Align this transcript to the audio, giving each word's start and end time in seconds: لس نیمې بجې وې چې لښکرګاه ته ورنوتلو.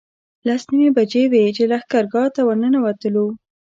لس 0.47 0.61
نیمې 0.71 0.89
بجې 0.97 1.23
وې 1.31 1.43
چې 1.57 1.63
لښکرګاه 1.71 2.29
ته 2.35 2.41
ورنوتلو. 2.47 3.25